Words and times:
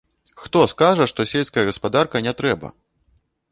Хто 0.45 0.63
скажа, 0.71 1.07
што 1.11 1.27
сельская 1.33 1.67
гаспадарка 1.69 2.25
не 2.29 2.35
трэба?! 2.43 2.75